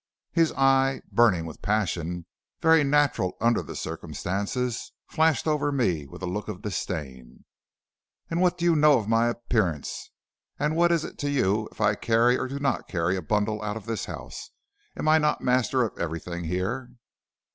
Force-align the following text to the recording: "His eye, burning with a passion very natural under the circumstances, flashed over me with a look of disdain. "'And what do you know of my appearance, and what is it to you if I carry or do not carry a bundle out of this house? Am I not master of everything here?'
"His 0.31 0.51
eye, 0.53 1.03
burning 1.11 1.45
with 1.45 1.57
a 1.57 1.61
passion 1.61 2.25
very 2.59 2.83
natural 2.83 3.37
under 3.39 3.61
the 3.61 3.75
circumstances, 3.75 4.93
flashed 5.05 5.45
over 5.45 5.71
me 5.71 6.07
with 6.07 6.23
a 6.23 6.25
look 6.25 6.47
of 6.47 6.63
disdain. 6.63 7.45
"'And 8.27 8.41
what 8.41 8.57
do 8.57 8.65
you 8.65 8.75
know 8.75 8.97
of 8.97 9.07
my 9.07 9.27
appearance, 9.27 10.09
and 10.57 10.75
what 10.75 10.91
is 10.91 11.05
it 11.05 11.19
to 11.19 11.29
you 11.29 11.69
if 11.71 11.79
I 11.79 11.93
carry 11.93 12.35
or 12.35 12.47
do 12.47 12.57
not 12.57 12.87
carry 12.87 13.15
a 13.15 13.21
bundle 13.21 13.61
out 13.61 13.77
of 13.77 13.85
this 13.85 14.05
house? 14.05 14.49
Am 14.97 15.07
I 15.07 15.19
not 15.19 15.41
master 15.41 15.83
of 15.83 15.95
everything 15.99 16.45
here?' 16.45 16.95